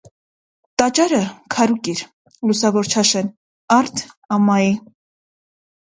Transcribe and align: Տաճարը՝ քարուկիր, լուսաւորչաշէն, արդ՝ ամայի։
Տաճարը՝ 0.81 1.19
քարուկիր, 1.55 2.01
լուսաւորչաշէն, 2.53 3.31
արդ՝ 3.77 4.05
ամայի։ 4.39 4.75